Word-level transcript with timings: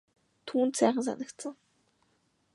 Түүнд 0.47 0.73
сайхан 0.79 1.05
санагдсан. 1.07 1.55